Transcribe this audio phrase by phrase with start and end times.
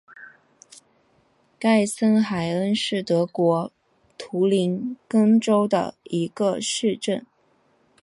[1.59, 3.71] 盖森海恩是德国
[4.17, 7.23] 图林根州的一个市镇。